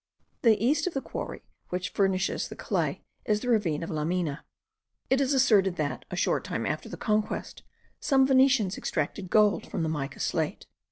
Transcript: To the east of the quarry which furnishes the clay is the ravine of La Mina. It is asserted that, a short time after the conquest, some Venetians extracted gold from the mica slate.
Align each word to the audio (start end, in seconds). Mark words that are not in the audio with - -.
To 0.41 0.49
the 0.49 0.65
east 0.65 0.87
of 0.87 0.95
the 0.95 1.01
quarry 1.01 1.43
which 1.69 1.89
furnishes 1.89 2.47
the 2.47 2.55
clay 2.55 3.03
is 3.25 3.41
the 3.41 3.49
ravine 3.49 3.83
of 3.83 3.91
La 3.91 4.03
Mina. 4.03 4.43
It 5.11 5.21
is 5.21 5.31
asserted 5.31 5.75
that, 5.75 6.05
a 6.09 6.15
short 6.15 6.43
time 6.43 6.65
after 6.65 6.89
the 6.89 6.97
conquest, 6.97 7.61
some 7.99 8.25
Venetians 8.25 8.79
extracted 8.79 9.29
gold 9.29 9.69
from 9.69 9.83
the 9.83 9.89
mica 9.89 10.19
slate. 10.19 10.65